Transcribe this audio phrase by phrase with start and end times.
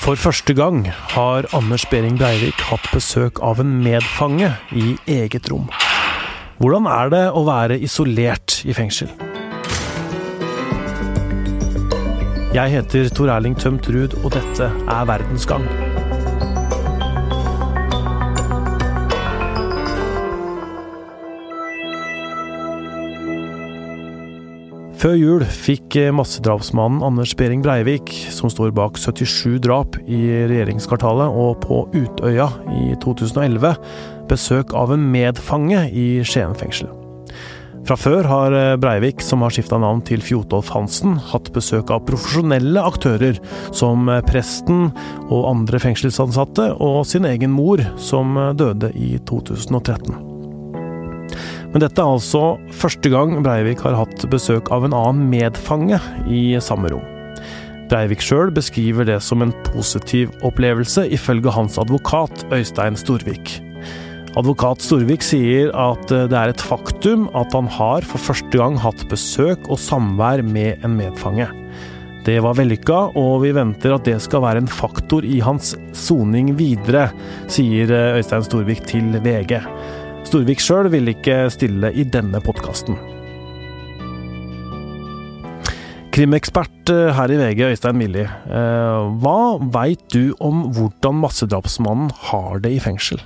[0.00, 5.68] For første gang har Anders Behring Breivik hatt besøk av en medfange i eget rom.
[6.60, 9.12] Hvordan er det å være isolert i fengsel?
[12.50, 15.89] Jeg heter Tor Erling Tømt Ruud, og dette er Verdensgang.
[25.00, 30.18] Før jul fikk massedrapsmannen Anders Behring Breivik, som står bak 77 drap i
[30.50, 33.72] regjeringskvartalet og på Utøya i 2011,
[34.28, 36.92] besøk av en medfange i Skien fengsel.
[37.88, 42.84] Fra før har Breivik, som har skifta navn til Fjotolf Hansen, hatt besøk av profesjonelle
[42.84, 43.40] aktører,
[43.72, 44.90] som presten
[45.30, 50.29] og andre fengselsansatte, og sin egen mor, som døde i 2013.
[51.70, 56.42] Men dette er altså første gang Breivik har hatt besøk av en annen medfange i
[56.62, 57.06] samme rom.
[57.90, 63.56] Breivik sjøl beskriver det som en positiv opplevelse, ifølge hans advokat Øystein Storvik.
[64.38, 69.02] Advokat Storvik sier at det er et faktum at han har for første gang hatt
[69.10, 71.48] besøk og samvær med en medfange.
[72.26, 76.52] Det var vellykka, og vi venter at det skal være en faktor i hans soning
[76.58, 77.08] videre,
[77.50, 79.56] sier Øystein Storvik til VG.
[80.28, 82.98] Storvik sjøl vil ikke stille i denne podkasten.
[86.10, 88.24] Krimekspert her i VG, Øystein Milli.
[89.22, 89.40] Hva
[89.74, 93.22] veit du om hvordan massedrapsmannen har det i fengsel?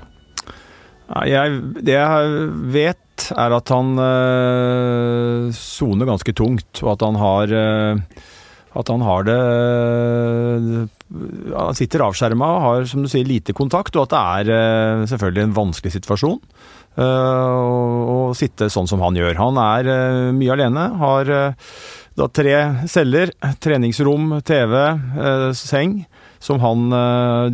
[1.29, 3.91] Jeg, det jeg vet, er at han
[5.55, 8.01] soner øh, ganske tungt, og at han har øh,
[8.75, 10.89] At han har det
[11.55, 15.45] Han sitter avskjerma og har, som du sier, lite kontakt, og at det er selvfølgelig
[15.49, 16.41] en vanskelig situasjon
[16.95, 19.35] å sitte sånn som han gjør.
[19.41, 19.89] Han er
[20.35, 21.31] mye alene, har
[22.15, 24.75] da tre celler, treningsrom, TV,
[25.59, 26.05] seng
[26.45, 26.87] som han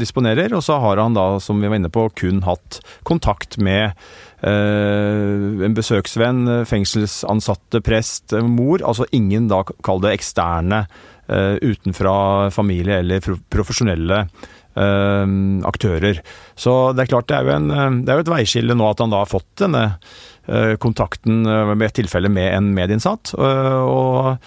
[0.00, 0.52] disponerer.
[0.56, 3.96] Og så har han da, som vi var inne på, kun hatt kontakt med
[4.44, 8.84] en besøksvenn, fengselsansatte, prest, mor.
[8.84, 10.84] Altså ingen da, kall det eksterne
[11.30, 14.24] utenfra familie eller profesjonelle
[15.66, 16.20] aktører.
[16.58, 19.02] Så det er klart det er jo, en, det er jo et veiskille nå at
[19.02, 19.84] han da har fått denne
[20.82, 23.34] kontakten med et tilfelle med en medinnsatt.
[23.38, 24.38] og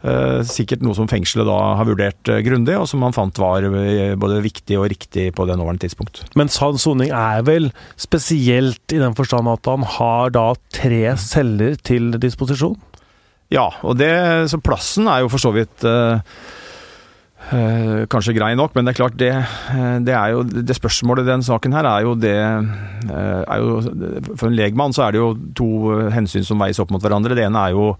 [0.00, 3.66] Eh, sikkert noe som fengselet da har vurdert eh, grundig, og som man fant var
[3.68, 6.22] eh, både viktig og riktig på det nåværende tidspunkt.
[6.40, 7.68] Mens hans soning er vel
[8.00, 12.78] spesielt i den forstand at han har da tre celler til disposisjon?
[13.50, 14.10] Ja, og det,
[14.52, 16.20] så plassen er jo for så vidt uh,
[17.50, 19.32] uh, kanskje grei nok, men det er klart det,
[20.06, 23.80] det, er jo Det spørsmålet i den saken her er jo det er jo,
[24.36, 25.70] For en legmann så er det jo to
[26.14, 27.34] hensyn som veies opp mot hverandre.
[27.34, 27.90] Det ene er jo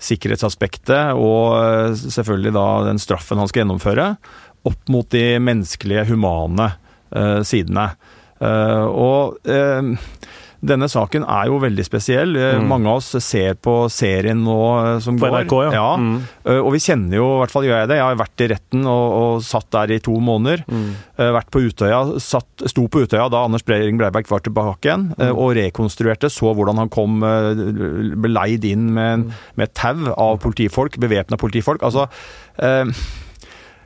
[0.00, 4.08] sikkerhetsaspektet og selvfølgelig da den straffen han skal gjennomføre,
[4.64, 6.72] opp mot de menneskelige, humane
[7.12, 7.90] uh, sidene.
[8.40, 9.92] Uh, og uh,
[10.64, 12.34] denne saken er jo veldig spesiell.
[12.36, 12.66] Mm.
[12.70, 14.58] Mange av oss ser på serien nå
[15.04, 15.44] som på går.
[15.44, 15.72] NRK, ja.
[15.76, 15.88] ja.
[16.00, 16.60] Mm.
[16.64, 18.86] Og vi kjenner jo, i hvert fall gjør jeg det, jeg har vært i retten
[18.90, 20.64] og, og satt der i to måneder.
[20.68, 20.86] Mm.
[21.38, 25.24] Vært på Utøya, satt, sto på Utøya da Anders Behring Breiberg var tilbake igjen, mm.
[25.32, 26.32] og rekonstruerte.
[26.32, 29.42] Så hvordan han kom, ble leid inn med, mm.
[29.60, 31.84] med et tau av politifolk, bevæpna politifolk.
[31.84, 32.08] Altså,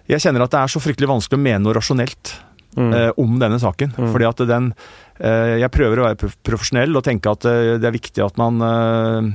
[0.08, 2.36] jeg kjenner at det er så fryktelig vanskelig å mene noe rasjonelt
[2.78, 3.18] mm.
[3.20, 3.96] om denne saken.
[3.98, 7.96] Fordi at den Eh, jeg prøver å være profesjonell og tenke at eh, det er
[7.96, 9.30] viktig at man eh,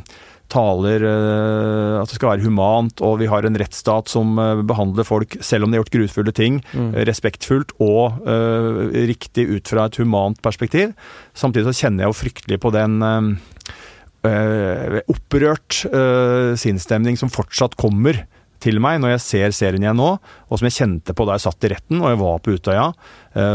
[0.53, 4.35] taler at det skal være humant, og vi har en rettsstat som
[4.67, 6.91] behandler folk, selv om de har gjort grufulle ting, mm.
[7.09, 10.93] respektfullt og uh, riktig ut fra et humant perspektiv.
[11.33, 18.21] Samtidig så kjenner jeg jo fryktelig på den uh, opprørt uh, sinnsstemning som fortsatt kommer
[18.61, 21.47] til meg når jeg ser serien igjen nå, og som jeg kjente på da jeg
[21.49, 22.91] satt i retten og jeg var på Utøya,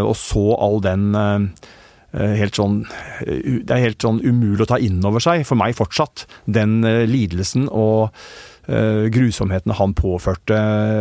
[0.02, 1.38] og så all den Eh,
[2.16, 2.82] helt sånn
[3.26, 6.80] eh, Det er helt sånn umulig å ta inn over seg, for meg fortsatt, den
[6.88, 8.14] eh, lidelsen og
[8.68, 10.58] grusomhetene han påførte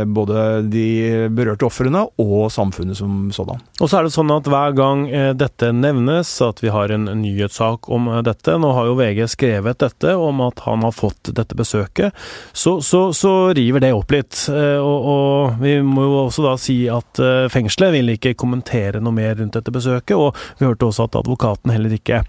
[0.08, 3.60] både de berørte ofrene og samfunnet som sådan.
[3.82, 5.04] Og så er det sånn at hver gang
[5.36, 10.16] dette nevnes, at vi har en nyhetssak om dette Nå har jo VG skrevet dette,
[10.16, 12.16] om at han har fått dette besøket.
[12.56, 14.40] Så, så, så river det opp litt.
[14.50, 17.22] Og, og, vi må jo også da si at
[17.54, 21.74] fengselet vil ikke kommentere noe mer rundt dette besøket, og vi hørte også at advokaten
[21.76, 22.24] heller ikke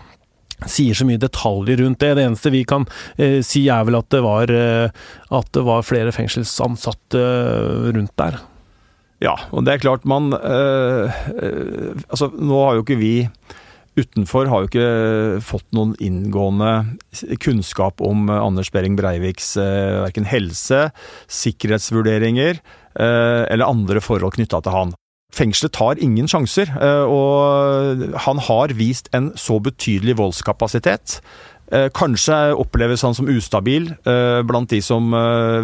[0.66, 2.14] sier så mye detaljer rundt det.
[2.18, 4.90] Det eneste vi kan eh, si er vel at det var, eh,
[5.30, 8.40] at det var flere fengselsansatte eh, rundt der.
[9.22, 13.14] Ja, og det er klart man eh, øh, Altså, nå har jo ikke vi
[13.98, 16.70] utenfor har jo ikke fått noen inngående
[17.42, 20.84] kunnskap om Anders Behring Breiviks eh, verken helse,
[21.26, 24.94] sikkerhetsvurderinger eh, eller andre forhold knytta til han.
[25.28, 31.18] Fengselet tar ingen sjanser, eh, og han har vist en så betydelig voldskapasitet.
[31.68, 35.12] Eh, kanskje oppleves han som ustabil eh, blant de som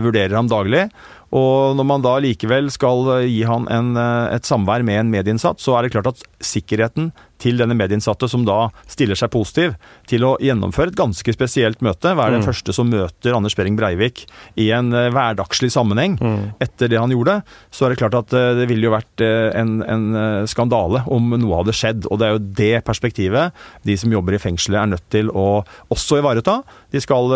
[0.05, 0.91] vurderer ham daglig.
[1.35, 5.75] Og når man da likevel skal gi han en, et samvær med en medieinnsatt, så
[5.77, 7.11] er det klart at sikkerheten
[7.43, 9.75] til denne medieinnsatte, som da stiller seg positiv
[10.09, 12.15] til å gjennomføre et ganske spesielt møte.
[12.17, 12.49] Være den mm.
[12.49, 14.25] første som møter Anders Behring Breivik
[14.61, 16.39] i en uh, hverdagslig sammenheng mm.
[16.65, 17.41] etter det han gjorde.
[17.75, 20.05] Så er det klart at det ville jo vært en, en
[20.51, 22.09] skandale om noe hadde skjedd.
[22.09, 25.65] Og det er jo det perspektivet de som jobber i fengselet er nødt til å
[25.93, 26.61] også ivareta.
[26.95, 27.31] De skal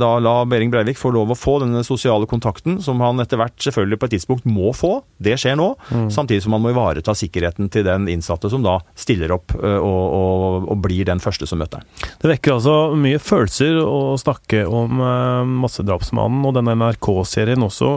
[0.00, 3.56] da la Behring Breivik få lov å få denne sosiale kontakten som han etter hvert
[3.62, 4.96] selvfølgelig på et tidspunkt må få.
[5.22, 5.70] Det skjer nå.
[5.90, 6.08] Mm.
[6.14, 10.04] Samtidig som man må ivareta sikkerheten til den innsatte som da stiller opp Eh, og,
[10.14, 12.08] og, og, blir den første som møter ham.
[12.22, 17.90] Det vekker altså mye følelser å snakke om uh, massedrapsmannen, og denne NRK-serien også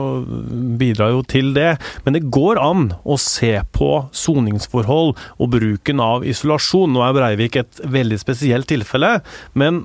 [0.80, 1.74] bidrar jo til det.
[2.06, 6.94] Men det går an å se på soningsforhold og bruken av isolasjon.
[6.94, 9.18] Nå er Breivik et veldig spesielt tilfelle,
[9.58, 9.84] men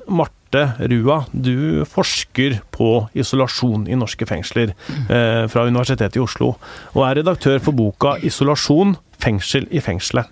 [0.54, 4.76] Marte Rua, du forsker på isolasjon i norske fengsler
[5.10, 6.52] eh, fra Universitetet i Oslo,
[6.94, 10.30] og er redaktør for boka 'Isolasjon fengsel i fengselet'.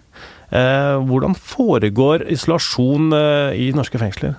[0.54, 4.38] Eh, hvordan foregår isolasjon eh, i norske fengsler?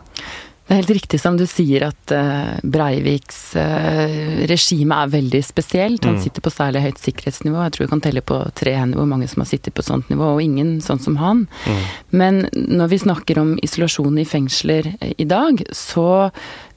[0.63, 6.07] Det er helt riktig som du sier at uh, Breiviks uh, regime er veldig spesielt.
[6.07, 6.23] Han mm.
[6.23, 7.59] sitter på særlig høyt sikkerhetsnivå.
[7.65, 10.09] Jeg tror vi kan telle på tre hender hvor mange som har sittet på sånt
[10.13, 11.45] nivå, og ingen sånn som han.
[11.67, 11.83] Mm.
[12.23, 16.31] Men når vi snakker om isolasjon i fengsler i dag, så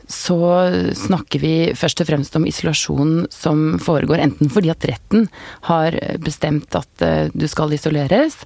[0.07, 0.37] så
[0.95, 5.27] snakker vi først og fremst om isolasjon som foregår enten fordi at retten
[5.69, 8.37] har bestemt at eh, du skal isoleres.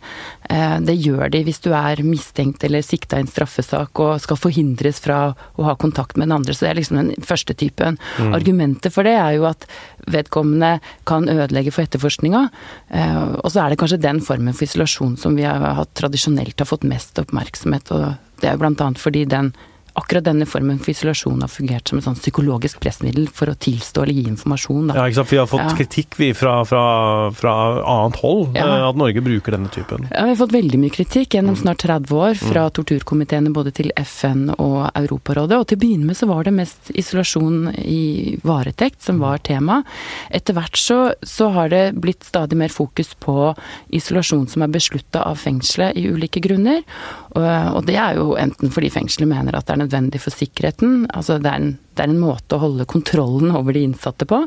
[0.49, 4.39] Eh, det gjør de hvis du er mistenkt eller sikta i en straffesak og skal
[4.39, 6.55] forhindres fra å ha kontakt med den andre.
[6.55, 7.99] Så det er liksom den første typen.
[8.19, 8.33] Mm.
[8.37, 9.67] Argumentet for det er jo at
[10.09, 10.77] vedkommende
[11.09, 12.47] kan ødelegge for etterforskninga.
[12.89, 16.59] Eh, og så er det kanskje den formen for isolasjon som vi har hatt tradisjonelt
[16.59, 17.91] har fått mest oppmerksomhet.
[17.91, 19.51] og det er jo blant annet fordi den
[19.97, 24.03] akkurat denne formen for isolasjon har fungert som et sånn psykologisk pressmiddel for å tilstå
[24.03, 24.91] eller gi informasjon.
[24.91, 24.97] Da.
[24.99, 25.31] Ja, ikke sant?
[25.33, 25.75] Vi har fått ja.
[25.79, 26.83] kritikk vi fra, fra,
[27.35, 27.53] fra,
[27.83, 28.65] annet hold, ja.
[28.65, 30.07] Eh, at Norge bruker denne typen.
[30.11, 31.61] Ja, vi har fått veldig mye kritikk gjennom mm.
[31.63, 32.73] snart 30 år fra mm.
[32.79, 35.59] torturkomiteene både til FN og Europarådet.
[35.59, 39.81] Og til å begynne med så var det mest isolasjon i varetekt som var tema.
[40.29, 43.53] Etter hvert så, så har det blitt stadig mer fokus på
[43.95, 46.83] isolasjon som er beslutta av fengselet i ulike grunner.
[47.37, 47.45] Og,
[47.77, 51.03] og det er jo enten fordi fengselet mener at det er nødvendig for sikkerheten.
[51.13, 54.45] Altså det er, en, det er en måte å holde kontrollen over de innsatte på.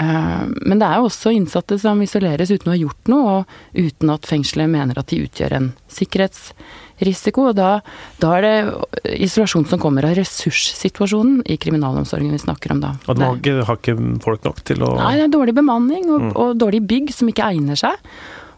[0.00, 3.78] Eh, men det er jo også innsatte som isoleres uten å ha gjort noe, og
[3.78, 7.48] uten at fengselet mener at de utgjør en sikkerhetsrisiko.
[7.50, 7.70] Og da,
[8.22, 12.94] da er det isolasjon som kommer av ressurssituasjonen i kriminalomsorgen vi snakker om da.
[13.06, 16.32] Og det har ikke folk nok til å Nei, det er dårlig bemanning og, mm.
[16.34, 18.00] og dårlig bygg som ikke egner seg.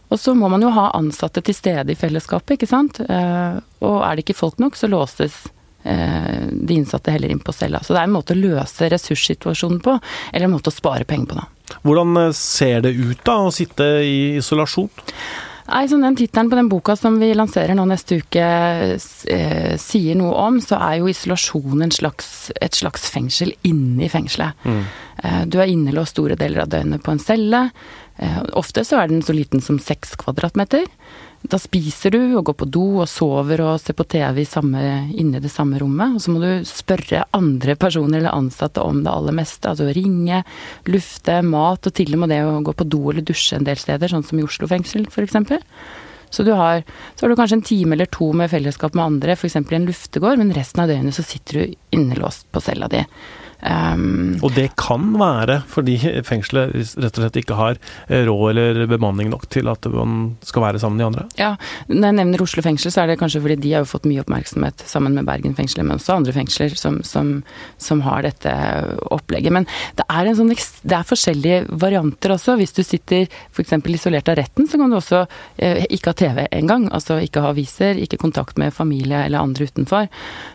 [0.07, 3.01] Og så må man jo ha ansatte til stede i fellesskapet, ikke sant.
[3.03, 5.47] Eh, og er det ikke folk nok, så låses
[5.87, 7.79] Eh, de innsatte heller inn på cella.
[7.83, 9.93] Så det er en måte å løse ressurssituasjonen på,
[10.33, 11.77] eller en måte å spare penger på, da.
[11.87, 14.89] Hvordan eh, ser det ut da, å sitte i isolasjon?
[15.67, 20.19] Nei, som den Tittelen på den boka som vi lanserer nå neste uke eh, sier
[20.19, 24.59] noe om, så er jo isolasjon slags, et slags fengsel inni fengselet.
[24.63, 24.83] Mm.
[25.23, 27.63] Eh, du er innelåst store deler av døgnet på en celle.
[28.17, 30.87] Eh, ofte så er den så liten som seks kvadratmeter.
[31.47, 34.81] Da spiser du og går på do og sover og ser på TV samme,
[35.13, 36.17] inne i det samme rommet.
[36.17, 39.69] Og så må du spørre andre personer eller ansatte om det aller meste.
[39.69, 40.41] Altså ringe,
[40.89, 43.79] lufte, mat og til og med det å gå på do eller dusje en del
[43.79, 45.37] steder, sånn som i Oslo fengsel f.eks.
[46.29, 46.81] Så, du har,
[47.15, 49.55] så har du kanskje en time eller to med fellesskap med andre, f.eks.
[49.61, 53.05] i en luftegård, men resten av døgnet så sitter du innelåst på cella di.
[53.57, 55.95] Um, og det kan være fordi
[56.27, 60.61] fengselet rett og slett ikke har eh, råd eller bemanning nok til at man skal
[60.67, 61.23] være sammen med de andre?
[61.39, 61.49] Ja,
[61.89, 64.21] når jeg nevner Oslo fengsel, så er det kanskje fordi de har jo fått mye
[64.21, 67.31] oppmerksomhet sammen med Bergen fengsel, men også andre fengsler som, som,
[67.81, 68.53] som har dette
[69.13, 69.55] opplegget.
[69.55, 69.65] Men
[69.97, 72.59] det er, sånn, det er, forskjellige varianter også.
[72.61, 73.73] Hvis du sitter f.eks.
[73.97, 75.23] isolert av retten, så kan du også
[75.57, 76.87] eh, ikke ha TV engang.
[76.93, 80.11] Altså ikke ha aviser, ikke kontakt med familie eller andre utenfor.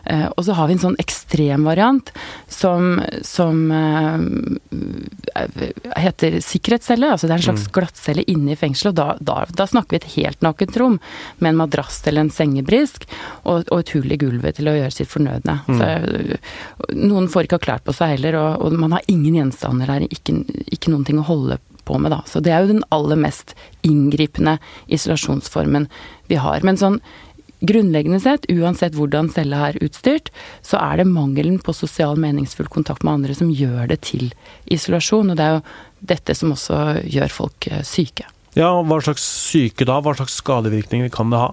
[0.06, 2.14] Eh, og så har vi en sånn ekstrem variant
[2.52, 2.91] som
[3.26, 4.18] som, uh,
[5.96, 7.10] heter sikkerhetscelle.
[7.12, 7.72] Altså det er en slags mm.
[7.78, 8.92] glattcelle inne i fengselet.
[8.92, 10.98] Og da, da, da, snakker vi et helt nakent rom
[11.38, 13.06] med en madrass eller en sengebrisk
[13.42, 15.58] og, og, et hull i gulvet til å gjøre sitt fornødne.
[15.66, 15.80] Mm.
[15.80, 15.84] Så,
[16.98, 20.06] noen får ikke ha klær på seg heller, og, og man har ingen gjenstander her.
[20.10, 20.38] Ikke,
[20.72, 22.22] ikke noen ting å holde på med, da.
[22.26, 23.56] Så det er jo den aller mest
[23.86, 24.58] inngripende
[24.92, 25.88] isolasjonsformen
[26.30, 26.62] vi har.
[26.66, 27.00] Men sånn
[27.62, 30.32] grunnleggende sett, uansett hvordan cella er utstyrt,
[30.66, 34.30] så er det mangelen på sosial meningsfull kontakt med andre som gjør det til
[34.72, 35.32] isolasjon.
[35.32, 35.62] Og det er jo
[36.12, 38.26] dette som også gjør folk eh, syke.
[38.58, 40.00] Ja, Hva slags syke da?
[40.04, 41.52] Hva slags skadevirkninger kan det ha?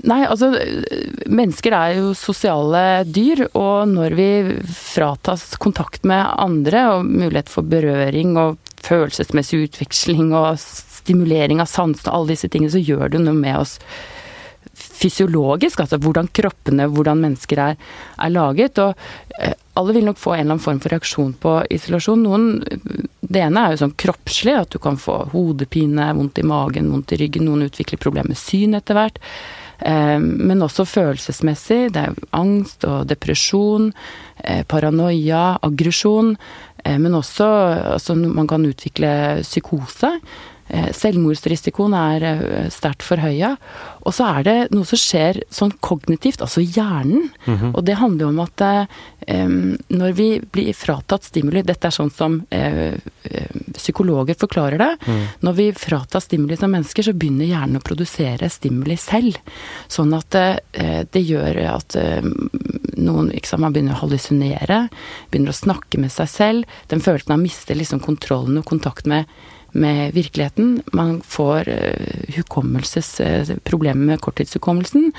[0.00, 0.54] Nei, altså
[1.28, 4.28] mennesker er jo sosiale dyr, og når vi
[4.72, 12.08] fratas kontakt med andre og mulighet for berøring og følelsesmessig utveksling og stimulering av sansene
[12.08, 13.76] og alle disse tingene, så gjør det noe med oss
[14.80, 17.78] fysiologisk, altså hvordan kroppene, hvordan mennesker er,
[18.20, 18.78] er laget.
[18.82, 22.24] Og eh, alle vil nok få en eller annen form for reaksjon på isolasjon.
[22.24, 22.46] Noen,
[23.20, 27.16] det ene er jo sånn kroppslig, at du kan få hodepine, vondt i magen, vondt
[27.16, 27.48] i ryggen.
[27.48, 29.20] Noen utvikler problemer med syn etter hvert.
[29.80, 31.82] Eh, men også følelsesmessig.
[31.96, 33.92] Det er angst og depresjon,
[34.44, 36.36] eh, paranoia, aggresjon.
[36.80, 37.46] Men også
[37.92, 39.10] altså, man kan utvikle
[39.42, 40.08] psykose.
[40.70, 43.56] Eh, selvmordsrisikoen er eh, sterkt forhøya.
[44.06, 47.30] Og så er det noe som skjer sånn kognitivt, altså hjernen.
[47.44, 47.74] Mm -hmm.
[47.74, 49.48] Og det handler om at eh,
[49.88, 52.94] når vi blir fratatt stimuli Dette er sånn som eh,
[53.74, 54.96] psykologer forklarer det.
[55.06, 55.26] Mm.
[55.40, 59.38] Når vi fratas stimuli som mennesker, så begynner hjernen å produsere stimuli selv.
[59.88, 61.96] Sånn at eh, det gjør at
[63.00, 64.82] noen sant, man begynner å hallusinere,
[65.30, 66.76] begynner å snakke med seg selv.
[66.92, 69.30] Den følelsen av å miste liksom kontrollen og kontakt med
[69.72, 70.82] med virkeligheten.
[70.92, 75.10] Man får uh, hukommelsesproblemer uh, med korttidshukommelsen.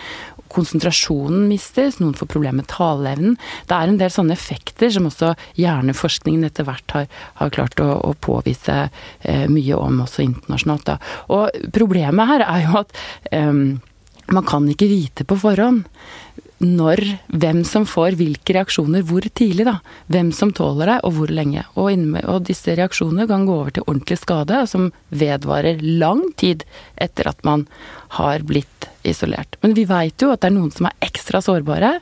[0.52, 3.38] Konsentrasjonen mistes, noen får problemer med taleevnen.
[3.70, 7.08] Det er en del sånne effekter som også hjerneforskningen etter hvert har,
[7.40, 10.90] har klart å, å påvise uh, mye om også internasjonalt.
[10.90, 11.00] Da.
[11.32, 13.00] Og problemet her er jo at
[13.32, 13.64] um,
[14.32, 15.86] man kan ikke vite på forhånd
[16.62, 17.02] når,
[17.42, 19.80] hvem som får hvilke reaksjoner hvor tidlig, da.
[20.12, 21.66] Hvem som tåler det, og hvor lenge.
[21.76, 26.66] Og, med, og disse reaksjonene kan gå over til ordentlig skade, som vedvarer lang tid
[27.02, 27.66] etter at man
[28.18, 29.56] har blitt isolert.
[29.62, 31.96] Men vi veit jo at det er noen som er ekstra sårbare.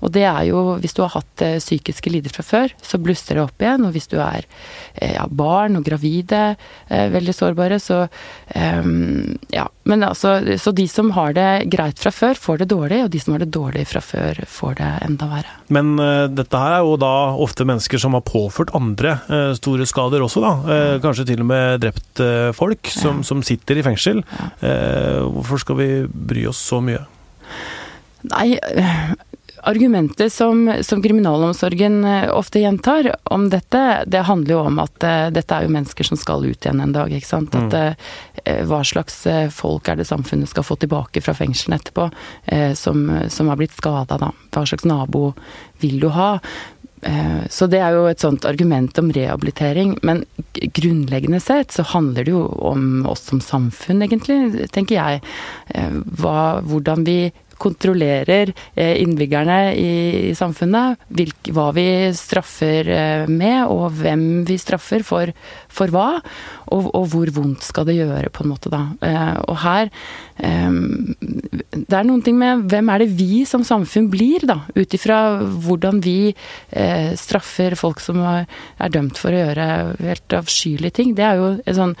[0.00, 3.38] Og det er jo hvis du har hatt eh, psykiske lidelser fra før, så blusser
[3.38, 3.86] det opp igjen.
[3.86, 4.46] Og hvis du er
[4.94, 6.56] eh, ja, barn og gravide,
[6.88, 8.06] eh, veldig sårbare, så
[8.50, 9.64] ja.
[9.86, 13.00] Men altså, så de som har det greit fra før, får det dårlig.
[13.04, 15.54] Og de som har det dårlig fra før, får det enda verre.
[15.70, 17.12] Men uh, dette her er jo da
[17.42, 20.52] ofte mennesker som har påført andre uh, store skader også, da.
[20.66, 22.22] Uh, kanskje til og med drept
[22.56, 23.26] folk som, ja.
[23.26, 24.20] som, sitter i fengsel.
[24.30, 24.48] Ja.
[25.50, 27.02] Hvorfor skal vi bry oss så mye?
[28.30, 28.60] Nei,
[29.66, 35.56] argumentet som, som, kriminalomsorgen ofte gjentar om dette, det handler jo om at uh, dette
[35.56, 37.12] er jo mennesker som skal ut igjen en dag.
[37.12, 37.56] ikke sant?
[37.56, 42.06] At, uh, hva slags folk er det samfunnet skal få tilbake fra fengselen etterpå,
[42.78, 44.30] som, som, har blitt skada, da.
[44.54, 45.34] Hva slags nabo
[45.82, 46.30] vil du ha?
[47.48, 49.94] Så det er jo et sånt argument om rehabilitering.
[50.04, 50.24] Men
[50.76, 55.22] grunnleggende sett så handler det jo om oss som samfunn, egentlig, tenker jeg.
[56.20, 57.18] Hva, hvordan vi
[57.60, 61.00] kontrollerer eh, innbyggerne i samfunnet.
[61.52, 65.32] hva vi straffer eh, med, og hvem vi straffer for,
[65.68, 66.08] for hva.
[66.70, 68.84] Og, og, hvor vondt skal det gjøre, på en måte, da.
[69.04, 69.92] Eh, og her
[71.90, 74.60] Det er noen ting med hvem er det vi som samfunn blir, da.
[74.76, 76.32] Ut ifra hvordan vi
[77.18, 78.46] straffer folk som er,
[78.92, 79.66] dømt for å gjøre
[80.00, 81.14] helt avskyelige ting.
[81.18, 81.94] Det er jo et sånn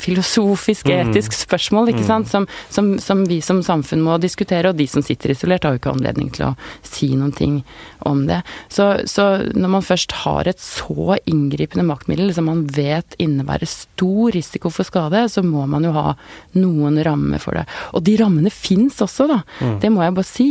[0.00, 1.10] filosofisk, mm.
[1.10, 2.08] etisk spørsmål, ikke mm.
[2.10, 5.74] sant, som, som, som vi som samfunn må diskutere og de som sitter isolert har
[5.74, 6.54] jo ikke anledning til å
[6.86, 7.60] si noen ting
[8.08, 8.40] om det.
[8.72, 14.32] Så, så når man først har et så inngripende maktmiddel som man vet innebærer stor
[14.36, 16.14] risiko for skade, så må man jo ha
[16.58, 17.66] noen rammer for det.
[17.94, 19.40] Og de rammene fins også, da.
[19.60, 19.76] Mm.
[19.82, 20.48] Det må jeg bare si.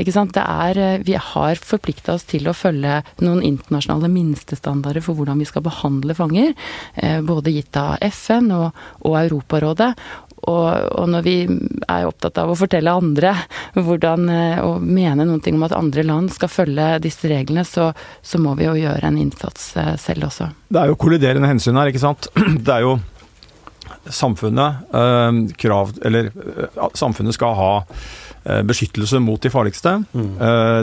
[0.00, 0.34] Ikke sant.
[0.36, 5.42] Det er eh, Vi har forplikta oss til å følge noen internasjonale minstestandarder for hvordan
[5.42, 6.52] vi skal behandle fanger.
[6.96, 9.92] Eh, både gitt av FN og, og Europarådet.
[10.50, 13.30] Og, når vi er opptatt av å fortelle andre
[13.76, 17.92] hvordan, eh, og mene noen ting om at andre land skal følge disse reglene, så,
[18.22, 20.50] så, må vi jo gjøre en innsats eh, selv også.
[20.72, 22.26] Det er jo kolliderende hensyn her, ikke sant.
[22.66, 22.96] Det er jo
[24.10, 26.32] samfunnet øh, krav Eller
[26.98, 27.72] samfunnet skal ha
[28.66, 29.92] beskyttelse mot de farligste.
[30.10, 30.32] Mm.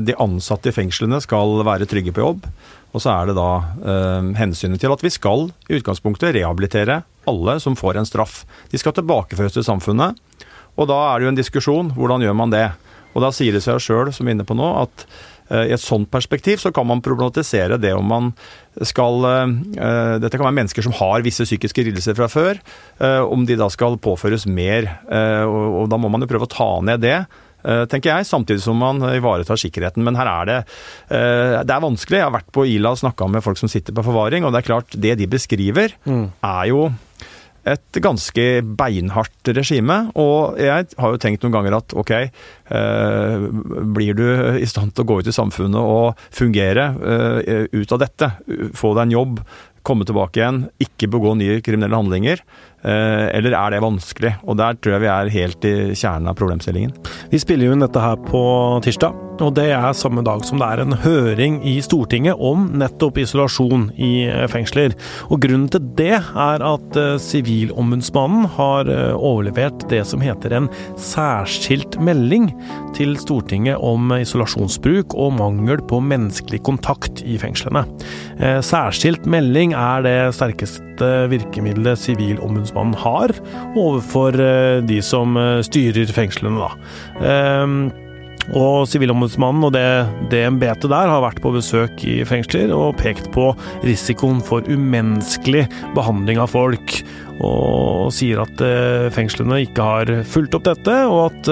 [0.08, 2.46] De ansatte i fengslene skal være trygge på jobb.
[2.96, 7.58] Og så er det da eh, hensynet til at vi skal i utgangspunktet rehabilitere alle
[7.62, 8.42] som får en straff.
[8.72, 10.18] De skal tilbakeføres til samfunnet.
[10.80, 11.92] Og da er det jo en diskusjon.
[11.98, 12.68] Hvordan gjør man det?
[13.14, 15.06] Og da sier det seg sjøl, som vi er inne på nå, at
[15.50, 18.32] i et sånt perspektiv så kan man problematisere det om man
[18.86, 22.60] skal uh, Dette kan være mennesker som har visse psykiske lidelser fra før.
[23.00, 24.88] Om de da skal påføres mer.
[25.10, 27.18] Og, da må man jo prøve å ta ned det.
[27.92, 30.06] tenker jeg, Samtidig som man ivaretar sikkerheten.
[30.06, 30.60] Men her er det
[31.10, 32.22] Det er vanskelig.
[32.22, 34.62] Jeg har vært på Ila og snakka med folk som sitter på forvaring, og det
[34.62, 36.26] er klart, det de beskriver, mm.
[36.46, 36.90] er jo
[37.68, 38.46] et ganske
[38.80, 39.98] beinhardt regime.
[40.20, 43.48] Og jeg har jo tenkt noen ganger at ok, eh,
[43.96, 44.28] blir du
[44.60, 48.32] i stand til å gå ut i samfunnet og fungere eh, ut av dette,
[48.78, 49.44] få deg en jobb,
[49.90, 52.44] komme tilbake igjen, ikke begå nye kriminelle handlinger,
[52.86, 54.36] eh, eller er det vanskelig?
[54.46, 56.94] Og der tror jeg vi er helt i kjernen av problemstillingen.
[57.34, 58.44] Vi spiller jo inn dette her på
[58.86, 63.22] tirsdag, og det er samme dag som det er en høring i Stortinget om nettopp
[63.22, 64.96] isolasjon i fengsler.
[65.32, 70.68] Og grunnen til det er at Sivilombudsmannen har overlevert det som heter en
[71.00, 72.50] særskilt melding
[72.98, 77.86] til Stortinget om isolasjonsbruk og mangel på menneskelig kontakt i fengslene.
[78.66, 83.34] Særskilt melding er det sterkeste virkemidlet Sivilombudsmannen har
[83.80, 84.36] overfor
[84.86, 88.06] de som styrer fengslene, da.
[88.58, 89.86] Og Sivilombudsmannen og det,
[90.32, 93.52] det embetet der har vært på besøk i fengsler og pekt på
[93.86, 97.00] risikoen for umenneskelig behandling av folk.
[97.40, 98.60] Og sier at
[99.16, 101.52] fengslene ikke har fulgt opp dette, og at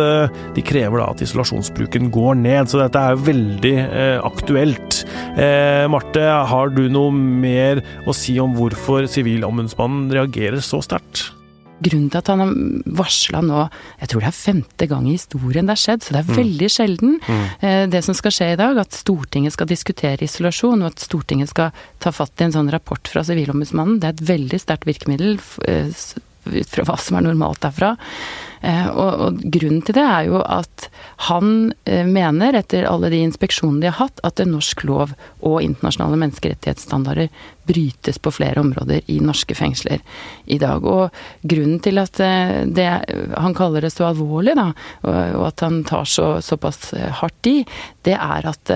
[0.58, 2.68] de krever at isolasjonsbruken går ned.
[2.68, 5.02] Så dette er veldig eh, aktuelt.
[5.38, 11.37] Eh, Marte, har du noe mer å si om hvorfor Sivilombudsmannen reagerer så sterkt?
[11.84, 12.54] Grunnen til at han har
[13.00, 13.66] varsla nå,
[14.02, 16.70] jeg tror det er femte gang i historien det har skjedd, så det er veldig
[16.74, 17.44] sjelden mm.
[17.94, 21.76] det som skal skje i dag, at Stortinget skal diskutere isolasjon, og at Stortinget skal
[22.04, 24.00] ta fatt i en sånn rapport fra Sivilombudsmannen.
[24.02, 27.94] Det er et veldig sterkt virkemiddel ut fra hva som er normalt derfra.
[28.64, 30.88] Og, og, grunnen til det er jo at
[31.28, 35.14] han mener, etter alle de inspeksjonene de har hatt, at norsk lov
[35.46, 37.30] og internasjonale menneskerettighetsstandarder
[37.68, 40.02] brytes på flere områder i norske fengsler
[40.46, 40.86] i dag.
[40.86, 41.14] Og
[41.48, 42.22] grunnen til at
[42.74, 42.88] det,
[43.34, 44.70] han kaller det så alvorlig, da,
[45.04, 47.58] og at han tar så, såpass hardt i,
[48.08, 48.74] det er at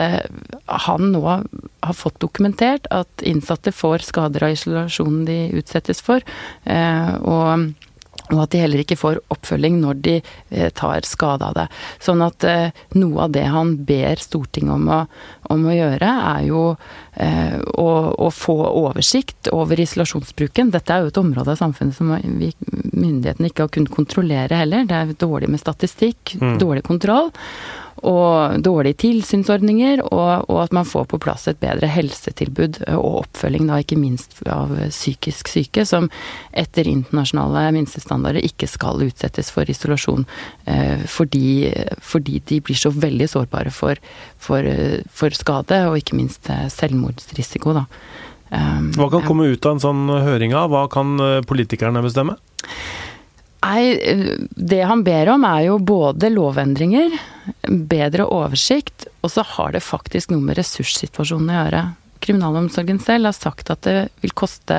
[0.87, 6.25] han nå har fått dokumentert at innsatte får skader av isolasjonen de utsettes for.
[6.65, 7.71] og
[8.31, 10.15] og at de heller ikke får oppfølging når de
[10.77, 11.67] tar skade av det.
[12.03, 12.45] Sånn at
[12.97, 14.99] noe av det han ber Stortinget om å,
[15.53, 16.63] om å gjøre, er jo
[17.13, 20.71] eh, å, å, få oversikt over isolasjonsbruken.
[20.73, 22.51] Dette er jo et område av samfunnet som vi,
[22.91, 24.87] myndighetene ikke har kunnet kontrollere heller.
[24.87, 26.57] Det er dårlig med statistikk, mm.
[26.61, 27.31] dårlig kontroll
[28.01, 33.67] og dårlige tilsynsordninger, og, og, at man får på plass et bedre helsetilbud og oppfølging,
[33.69, 36.09] da ikke minst av psykisk syke, som
[36.57, 40.25] etter internasjonale minstestandarder ikke skal utsettes for isolasjon
[40.65, 43.99] eh, fordi, fordi, de blir så veldig sårbare for,
[44.41, 44.65] for,
[45.13, 47.87] for skade, og ikke minst selvmordsrisiko, da.
[48.51, 50.51] Um, Hva kan komme ut av en sånn høring?
[50.51, 51.15] Hva kan
[51.47, 52.35] politikerne bestemme?
[53.71, 57.13] Nei, det han ber om er jo både lovendringer,
[57.63, 61.83] bedre oversikt, og så har det faktisk noe med ressurssituasjonen å gjøre.
[62.21, 64.77] Kriminalomsorgen selv har sagt at det vil koste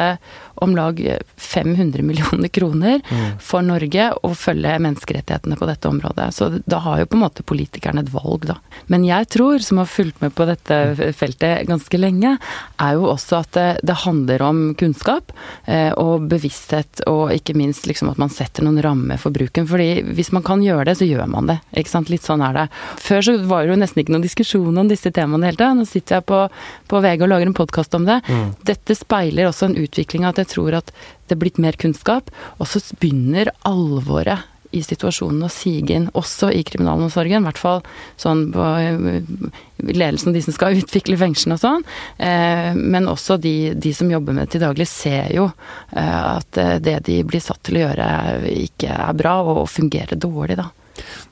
[0.63, 1.01] om lag
[1.37, 3.39] 500 millioner kroner mm.
[3.43, 6.29] for Norge å følge menneskerettighetene på dette området.
[6.35, 8.59] Så da har jo på en måte politikerne et valg, da.
[8.93, 10.79] Men jeg tror, som har fulgt med på dette
[11.19, 12.37] feltet ganske lenge,
[12.79, 15.35] er jo også at det, det handler om kunnskap
[15.67, 19.67] eh, og bevissthet, og ikke minst liksom at man setter noen rammer for bruken.
[19.67, 21.59] fordi hvis man kan gjøre det, så gjør man det.
[21.75, 22.11] Ikke sant.
[22.13, 22.69] Litt sånn er det.
[23.03, 25.63] Før så var det jo nesten ikke noen diskusjon om disse temaene i det hele
[25.65, 25.79] tatt.
[25.81, 26.41] Nå sitter jeg på,
[26.91, 28.21] på VG og lager en podkast om det.
[28.29, 28.55] Mm.
[28.69, 30.95] Dette speiler også en utvikling at jeg tror at
[31.27, 36.49] det er blitt mer kunnskap, og så begynner alvoret i situasjonen å sige inn, også
[36.57, 37.43] i kriminalomsorgen.
[37.43, 37.83] I hvert fall
[38.21, 38.69] sånn på
[39.93, 41.87] ledelsen og de som skal utvikle fengslene og sånn.
[42.79, 45.51] Men også de, de, som jobber med det til daglig, ser jo
[45.93, 48.07] at det de blir satt til å gjøre,
[48.65, 50.71] ikke er bra og fungerer dårlig, da.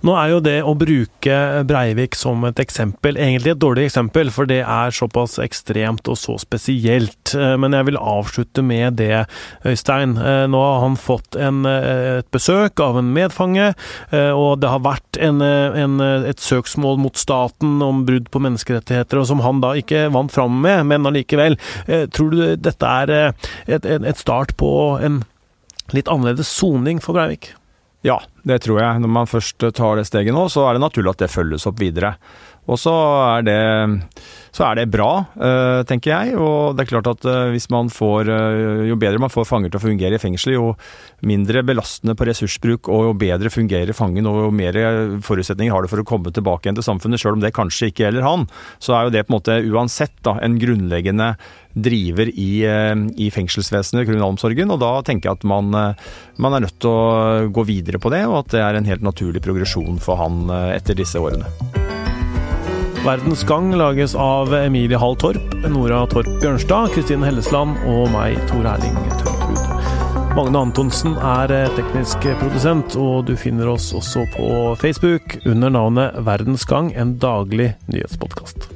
[0.07, 4.49] Nå er jo det å bruke Breivik som et eksempel egentlig et dårlig eksempel, for
[4.49, 7.35] det er såpass ekstremt og så spesielt.
[7.35, 9.27] Eh, men jeg vil avslutte med det,
[9.67, 10.17] Øystein.
[10.19, 13.75] Eh, nå har han fått en, eh, et besøk av en medfange,
[14.11, 19.27] og det har vært en, en, et søksmål mot staten om brudd på menneskerettigheter, og
[19.27, 21.57] som han da ikke vant fram med, men allikevel.
[22.15, 23.35] Tror du dette er
[23.67, 25.23] et, et start på en
[25.95, 27.53] litt annerledes soning for Breivik?
[28.07, 28.17] Ja,
[28.49, 29.01] det tror jeg.
[29.03, 31.81] Når man først tar det steget nå, så er det naturlig at det følges opp
[31.83, 32.15] videre.
[32.69, 33.61] Og så er det,
[34.55, 35.09] så er det bra,
[35.41, 36.35] uh, tenker jeg.
[36.39, 39.73] Og det er klart at uh, hvis man får uh, Jo bedre man får fanger
[39.73, 40.67] til å fungere i fengsel, jo
[41.27, 44.77] mindre belastende på ressursbruk og jo bedre fungerer fangen og jo mer
[45.25, 48.07] forutsetninger har det for å komme tilbake igjen til samfunnet, sjøl om det kanskje ikke
[48.07, 48.47] gjelder han,
[48.83, 51.35] så er jo det på en måte uansett da, en grunnleggende
[51.71, 54.73] driver i, i fengselsvesenet, kriminalomsorgen.
[54.75, 58.25] Og da tenker jeg at man, man, er nødt til å gå videre på det,
[58.27, 61.90] og at det er en helt naturlig progresjon for han etter disse årene.
[63.05, 68.67] Verdens Gang lages av Emilie Hall Torp, Nora Torp Bjørnstad, Kristine Hellesland og meg, Tor
[68.75, 70.35] Erling Tørtrud.
[70.37, 74.51] Magne Antonsen er eh, teknisk produsent, og du finner oss også på
[74.83, 78.69] Facebook under navnet Verdens Gang, en daglig nyhetspodkast.